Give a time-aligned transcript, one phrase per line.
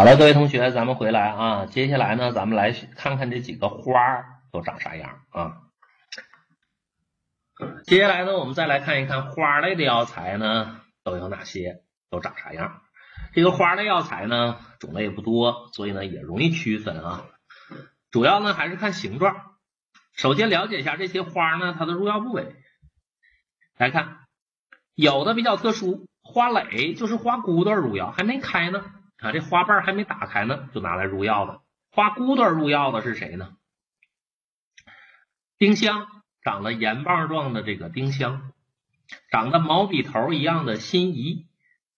[0.00, 1.66] 好了，各位同学，咱们回来啊。
[1.66, 3.92] 接下来呢，咱们来看看这几个花
[4.50, 5.58] 都长啥样啊。
[7.84, 12.80] 接下来呢，我们再来看一看花类的药材呢都有哪些，都长啥样。
[13.34, 17.26] 这个花类药材呢种类不多，所以呢也容易区分啊。
[18.10, 19.36] 主要呢还是看形状。
[20.14, 22.56] 首先了解一下这些花呢它的入药部位。
[23.76, 24.20] 来看，
[24.94, 28.82] 有的比较特殊，花蕾就是花骨朵入药，还没开呢。
[29.20, 31.60] 啊，这花瓣还没打开呢，就拿来入药的。
[31.92, 33.56] 花骨朵入药的是谁呢？
[35.58, 36.06] 丁香，
[36.42, 38.52] 长了盐棒状的这个丁香，
[39.30, 41.46] 长得毛笔头一样的辛夷，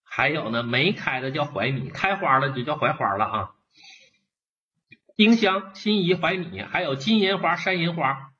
[0.03, 3.51] 还有呢没开的叫槐米，开花了就叫槐花了啊。
[5.15, 8.31] 丁香、辛夷、槐米，还有金银花、山银花，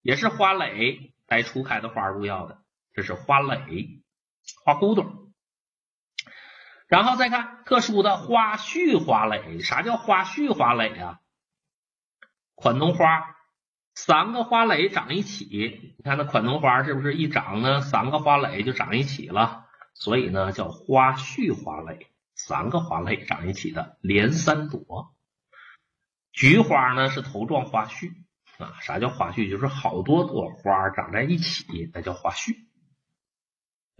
[0.00, 2.62] 也是花蕾带初开的花入药的，
[2.94, 4.00] 这是花蕾、
[4.64, 5.19] 花骨朵。
[6.90, 11.20] 然后再看特殊的花序花蕾，啥叫花序花蕾啊？
[12.56, 13.36] 款筒花
[13.94, 17.80] 三个花蕾长一起，你看那款筒花是不是一长呢？
[17.80, 25.14] 三个花蕾就长一起了，所以呢叫花序花蕾，三个花蕾长一起的连三朵。
[26.32, 28.24] 菊花呢是头状花序
[28.58, 29.48] 啊，啥叫花序？
[29.48, 32.66] 就是好多朵花长在一起，那叫花序。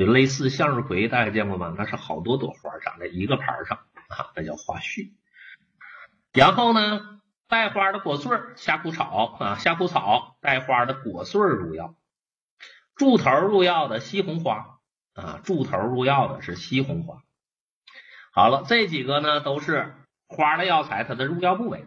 [0.01, 1.75] 就类似向日葵，大家见过吗？
[1.77, 5.13] 那是好多朵花长在一个盘上啊，那叫花序。
[6.33, 11.95] 然后呢，带花的果穗儿夏枯草啊，夏枯草带花的果穗儿入药。
[12.97, 14.79] 柱头入药的西红花
[15.13, 17.19] 啊，柱头入药的是西红花。
[18.33, 19.95] 好了，这几个呢都是
[20.29, 21.85] 花的药材，它的入药部位。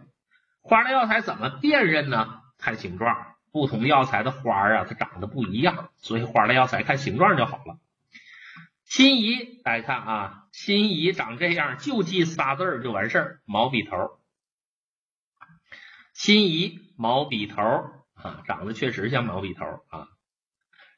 [0.62, 2.42] 花的药材怎么辨认呢？
[2.58, 7.78] 看形状，不同药材的花啊，它长得不一样，所以花的药材看形状就好了。
[8.94, 13.40] 心仪，大家看啊，心仪长这样，就记仨字儿就完事儿。
[13.44, 14.20] 毛笔头，
[16.12, 17.60] 心仪毛笔头
[18.14, 20.06] 啊，长得确实像毛笔头啊。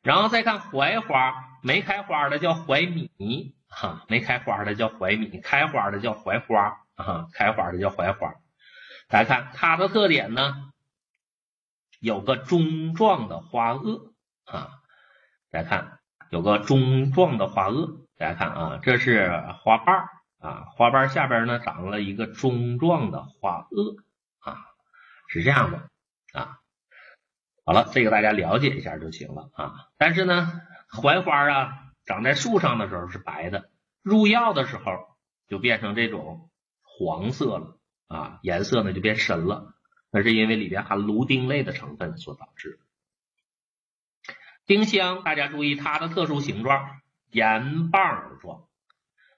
[0.03, 8.34] 然后再看槐花，没开花的叫槐米哈，没开花的叫槐米，开花的叫槐花啊，开花的叫槐花。
[9.09, 10.70] 大家看它的特点呢，
[11.99, 14.12] 有个钟状的花萼
[14.44, 14.82] 啊，
[15.49, 15.99] 大家看。
[16.31, 19.31] 有个钟状的花萼，大家看啊，这是
[19.62, 23.98] 花瓣啊，花瓣下边呢长了一个钟状的花萼
[24.41, 24.66] 啊，
[25.28, 25.88] 是这样的
[26.32, 26.59] 啊。
[27.64, 29.75] 好了，这个大家了解一下就行了啊。
[29.98, 31.72] 但是呢，槐花啊
[32.04, 33.70] 长在树上的时候是白的，
[34.03, 34.84] 入药的时候
[35.48, 36.50] 就变成这种
[36.82, 39.75] 黄色了啊，颜色呢就变深了，
[40.10, 42.85] 那是因为里边含芦丁类的成分所导致的。
[44.66, 46.91] 丁香，大家注意它的特殊形状，
[47.31, 48.65] 盐棒状。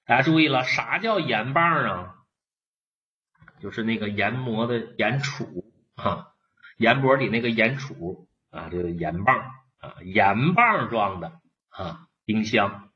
[0.07, 2.15] 大家注意了，啥叫盐棒啊？
[3.61, 5.65] 就是那个研磨的盐杵
[5.97, 6.29] 啊，
[6.79, 9.37] 研钵里那个盐杵啊，这个盐棒
[9.81, 11.33] 啊，盐棒状的
[11.69, 12.07] 啊。
[12.25, 12.91] 丁香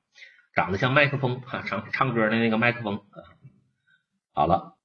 [0.54, 3.18] 长得像麦克风啊，唱唱歌的那个麦克风啊。
[4.32, 4.78] 好了，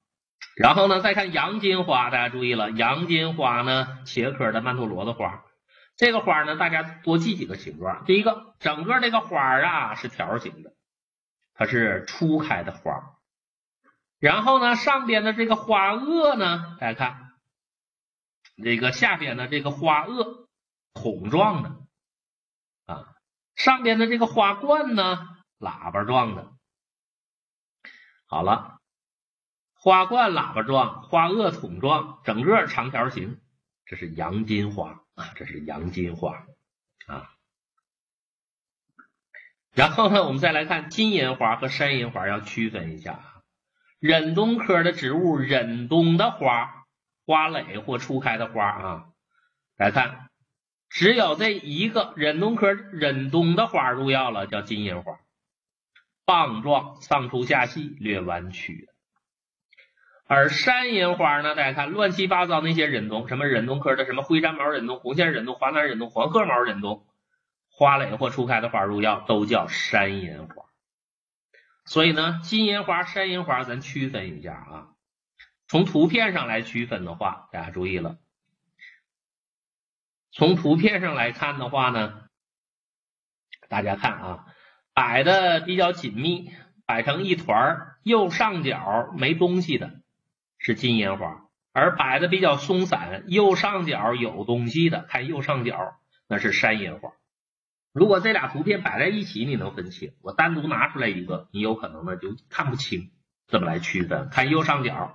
[0.56, 5.44] 然后呢，再看洋金花，大家注意了，洋金花呢，茄科的曼陀罗的花。
[5.98, 8.04] 这个花呢，大家多记几个形状。
[8.04, 10.72] 第一个，整个这个花啊是条形的，
[11.54, 13.16] 它是初开的花。
[14.20, 17.32] 然后呢，上边的这个花萼呢，大家看，
[18.62, 20.46] 这个下边的这个花萼
[20.94, 21.70] 筒状的
[22.86, 23.16] 啊，
[23.56, 25.26] 上边的这个花冠呢，
[25.58, 26.52] 喇叭状的。
[28.26, 28.78] 好了，
[29.74, 33.40] 花冠喇叭状，花萼筒状，整个长条形，
[33.84, 35.02] 这是洋金花。
[35.18, 36.46] 啊，这是洋金花
[37.06, 37.34] 啊。
[39.74, 43.42] 然后呢，我们再来看金银花和山银花，要区分一下啊。
[43.98, 46.86] 忍冬科的植物，忍冬的花，
[47.26, 49.08] 花蕾或初开的花啊。
[49.76, 50.30] 来看，
[50.88, 55.18] 只有这一个忍冬科忍冬的花入药了，叫金银花，
[56.24, 58.92] 棒状，上粗下细，略弯曲的。
[60.28, 61.54] 而山银花呢？
[61.54, 67.06] 大家看乱七八糟那些忍冬，什么忍冬科的，什么灰毡毛忍冬、红线忍冬、华南忍冬、黄褐毛忍冬，
[67.70, 70.66] 花蕾或初开的花入药都叫山银花。
[71.86, 74.88] 所以呢，金银花、山银花咱区分一下啊。
[75.66, 78.18] 从图片上来区分的话，大家注意了。
[80.30, 82.24] 从图片上来看的话呢，
[83.70, 84.46] 大家看啊，
[84.92, 86.50] 摆的比较紧密，
[86.84, 90.02] 摆成一团右上角没东西的。
[90.58, 95.94] 是金银花，而摆的比较松散，右上角有东西的，看右上角
[96.28, 97.12] 那是山银花。
[97.92, 103.10] 如果这俩图片摆在一起，你能分清；我单独拿出来一个，你有可能呢就看不清
[103.46, 104.28] 怎么来区分。
[104.30, 105.14] 看右上角，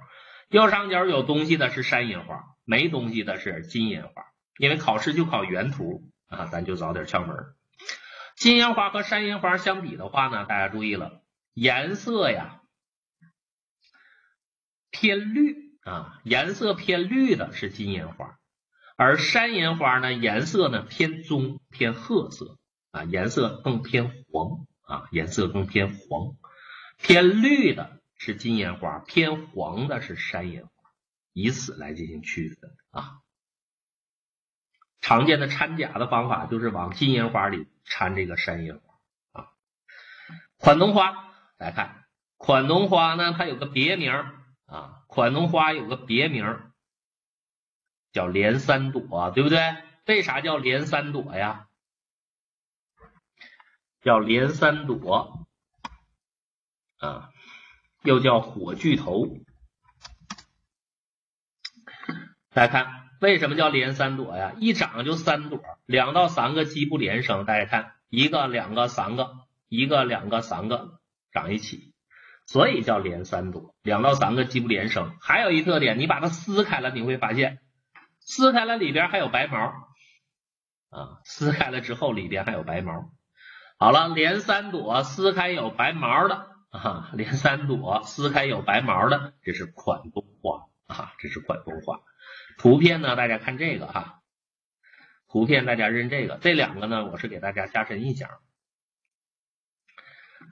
[0.49, 4.09] 右上角有东西的是山银花，没东西的是金银花。
[4.57, 7.35] 因为考试就考原图啊，咱就早点窍门。
[8.35, 11.21] 金银花和山银花相比的话呢，大家注意了，
[11.53, 12.61] 颜色呀
[15.03, 18.37] 偏绿啊，颜色偏绿的是金银花，
[18.95, 22.57] 而山银花呢颜色呢偏棕偏褐色
[22.91, 26.37] 啊，颜色更偏黄啊，颜色更偏黄，
[26.97, 30.69] 偏绿的是金银花，偏黄的是山银花，
[31.33, 33.17] 以此来进行区分啊。
[35.01, 39.47] 常见的掺假的方法就是往金银花里掺这个山银花啊。
[40.55, 41.13] 款冬花，
[41.57, 42.05] 来看
[42.37, 44.13] 款冬花呢，它有个别名
[44.65, 46.59] 啊，款冬花有个别名
[48.11, 49.59] 叫连三朵，对不对？
[50.05, 51.67] 为啥叫连三朵呀？
[54.01, 55.47] 叫连三朵
[56.97, 57.29] 啊，
[58.03, 59.27] 又叫火炬头。
[62.49, 63.03] 大家看。
[63.21, 64.53] 为什么叫连三朵呀？
[64.57, 67.45] 一长就三朵，两到三个基不连生。
[67.45, 70.99] 大家看，一个、两个、三个，一个、两个、三个
[71.31, 71.92] 长一起，
[72.45, 73.75] 所以叫连三朵。
[73.81, 75.15] 两到三个基不连生。
[75.21, 77.59] 还有一特点，你把它撕开了，你会发现，
[78.19, 79.57] 撕开了里边还有白毛
[80.89, 81.19] 啊！
[81.23, 83.11] 撕开了之后里边还有白毛。
[83.79, 91.99] 好了，连三朵撕开有白毛的啊，连三朵撕开有白毛的，这是款冬花啊，这是款冬花。
[92.57, 93.15] 图片呢？
[93.15, 94.21] 大家看这个哈，
[95.27, 98.29] 图片大家认这个，这两个呢，我是给大家加深印象。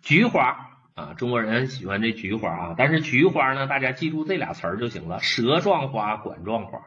[0.02, 6.80] 菊花啊，中国人喜欢这菊花啊，但是菊花呢，大家记住这俩词儿就行了：蛇状花、管状花。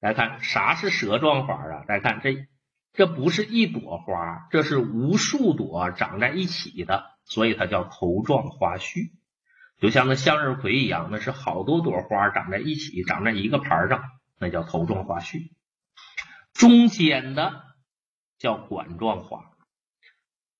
[0.00, 1.84] 来看啥是蛇状花啊？
[1.86, 2.46] 大家看这，
[2.92, 9.12] 这不是一朵花，这是无数朵长在一起的，所以它叫头状花序。
[9.78, 14.02] 就像那向日葵一样，那是好多朵花长在一起，长在一个盘上，
[14.38, 15.52] 那叫头状花序。
[16.52, 17.62] 中间的
[18.38, 19.52] 叫管状花，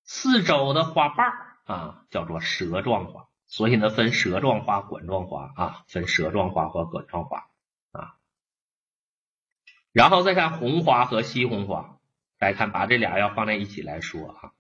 [0.05, 1.27] 四周的花瓣
[1.71, 3.29] 啊叫做舌状花。
[3.47, 7.49] 所以呢，分舌状花、管状花啊，分舌状花和管状花
[7.91, 8.15] 啊。
[9.93, 11.99] 然后再看红花和西红花，
[12.39, 14.53] 大家看把这俩要放在一起来说啊，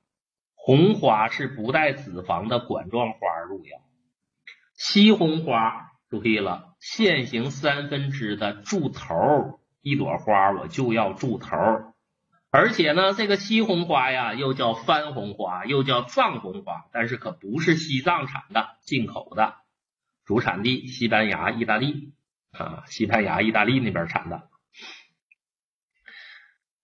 [0.55, 3.79] 红花是不带子房的管状花入药。
[4.75, 11.57] 西红花注意了，线形三分支的柱头，一朵花我就要柱头，
[12.53, 19.55] 而且呢，这个西红花呀，又叫番红花，又叫藏红花，但是可不是西藏产的，进口的，
[20.25, 22.13] 主产地西班牙、意大利
[22.51, 24.49] 啊，西班牙、意大利那边产的。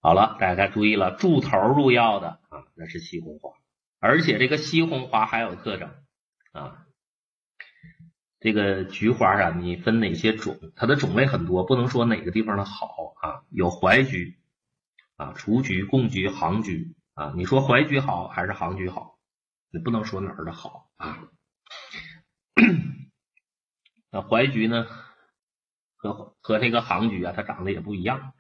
[0.00, 3.50] 好了，大家注意了，柱头入药的啊，那是西红花，
[3.98, 5.90] 而且这个西红花还有特征
[6.52, 6.84] 啊。
[8.38, 10.56] 这个菊花啊，你分哪些种？
[10.76, 12.86] 它的种类很多，不能说哪个地方的好
[13.20, 13.42] 啊。
[13.50, 14.38] 有怀菊
[15.16, 17.32] 啊、雏菊、贡菊、杭菊啊。
[17.36, 19.18] 你说怀菊好还是杭菊好？
[19.70, 21.28] 你不能说哪儿的好啊。
[24.10, 24.86] 那怀菊呢，
[25.96, 28.32] 和和那个杭菊啊，它长得也不一样。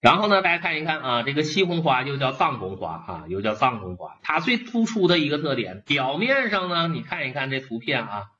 [0.00, 4.18] 然后呢，大家看一看啊，这个西红花又叫藏红花啊，又叫藏红花。
[4.22, 8.30] 它最突出的一个特点，表面上呢，你看一看这图片啊，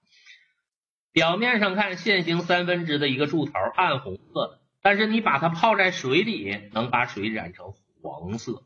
[1.13, 4.66] 表面上看线形三分支的一个柱头，暗红色的。
[4.87, 8.63] 但是你把它泡在水里，能把水染成黄色。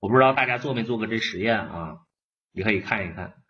[0.00, 2.00] 我不知道大家做没做过这实验啊？
[2.50, 3.40] 你可以看一看，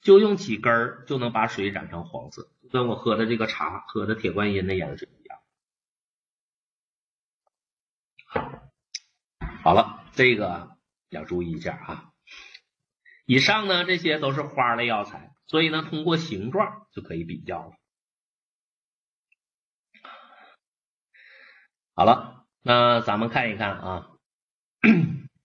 [0.00, 5.40] 就用几根儿就能把水染成黄色，跟我喝的这个茶，喝的铁观音的颜色一样。
[9.64, 10.76] 好了，这个
[11.08, 12.12] 要注意一下啊。
[13.26, 17.72] 以上呢，这些都是花类药材，所以呢，通过形状就可以比较了。
[21.94, 24.10] 好了，那咱们看一看啊，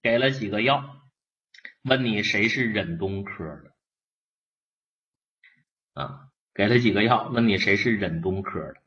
[0.02, 1.02] 给了几个药，
[1.84, 3.76] 问你谁是忍冬科的
[6.02, 6.30] 啊？
[6.54, 8.82] 给了几个药，问你谁是忍冬科的？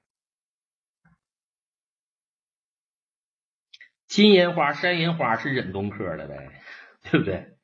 [4.09, 6.63] 金银花、山银花是忍冬科的呗，
[7.03, 7.59] 对不对？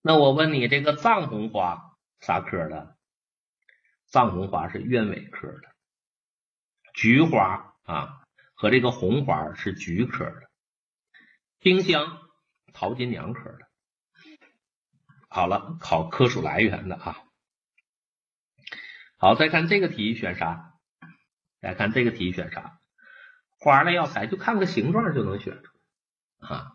[0.00, 2.96] 那我问你，这个藏红花啥科的？
[4.06, 5.76] 藏红花是鸢尾科的。
[6.94, 8.19] 菊花啊
[8.60, 10.50] 和这个红花是菊科的。
[11.60, 12.18] 丁香
[12.74, 13.58] 桃金娘科的。
[15.30, 17.16] 好了，考科属来源的啊。
[19.16, 20.74] 好，再看这个题选啥？
[21.60, 22.78] 来看这个题选啥？
[23.58, 25.72] 花类药材就看个形状就能选出
[26.46, 26.72] 啊，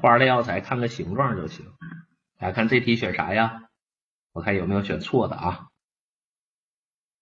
[0.00, 1.66] 花类药材看个形状就行。
[2.38, 3.68] 来看这题选啥呀？
[4.30, 5.66] 我看有没有选错的啊？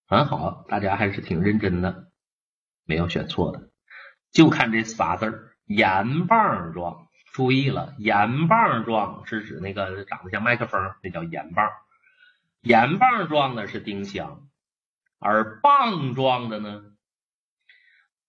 [0.07, 2.12] 很好，大家还是挺认真的，
[2.85, 3.71] 没有选错的，
[4.33, 7.09] 就看这仨字儿“盐棒状”。
[7.33, 11.71] 注意了，盐棒状是指那个长得像麦克风，那叫盐棒。
[12.61, 14.47] 盐棒状的是丁香，
[15.19, 16.93] 而棒状的呢？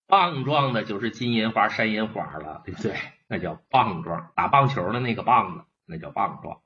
[0.08, 2.96] 棒状的就是金银花、山银花了，对不对？
[3.28, 6.62] 那叫棒状，打棒球的那个棒子，那叫棒状。